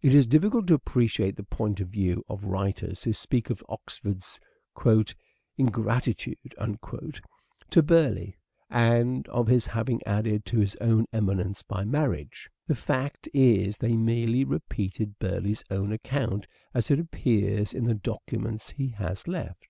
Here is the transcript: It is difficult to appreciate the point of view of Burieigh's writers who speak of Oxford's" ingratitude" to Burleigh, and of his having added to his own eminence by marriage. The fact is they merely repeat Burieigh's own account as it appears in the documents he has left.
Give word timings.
It 0.00 0.14
is 0.14 0.24
difficult 0.24 0.66
to 0.68 0.74
appreciate 0.74 1.36
the 1.36 1.42
point 1.42 1.80
of 1.80 1.88
view 1.88 2.24
of 2.30 2.40
Burieigh's 2.40 2.46
writers 2.50 3.04
who 3.04 3.12
speak 3.12 3.50
of 3.50 3.62
Oxford's" 3.68 4.40
ingratitude" 5.58 6.38
to 7.72 7.82
Burleigh, 7.82 8.32
and 8.70 9.28
of 9.28 9.46
his 9.48 9.66
having 9.66 10.00
added 10.06 10.46
to 10.46 10.58
his 10.60 10.76
own 10.76 11.04
eminence 11.12 11.62
by 11.62 11.84
marriage. 11.84 12.48
The 12.66 12.74
fact 12.74 13.28
is 13.34 13.76
they 13.76 13.98
merely 13.98 14.44
repeat 14.44 14.94
Burieigh's 15.18 15.62
own 15.70 15.92
account 15.92 16.46
as 16.72 16.90
it 16.90 16.98
appears 16.98 17.74
in 17.74 17.84
the 17.84 17.92
documents 17.94 18.70
he 18.70 18.88
has 18.92 19.28
left. 19.28 19.66